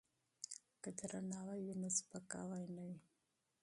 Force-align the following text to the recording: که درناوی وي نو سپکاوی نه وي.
که 0.81 0.89
درناوی 0.97 1.59
وي 1.65 1.73
نو 1.81 1.89
سپکاوی 1.97 2.65
نه 2.75 2.81
وي. 2.89 2.97